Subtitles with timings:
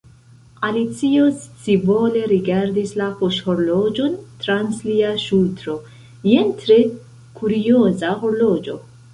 [0.67, 5.77] Alicio scivole rigardis la poŝhorloĝon trans lia ŝultro.
[6.33, 6.83] "Jen tre
[7.41, 8.77] kurioza horloĝo".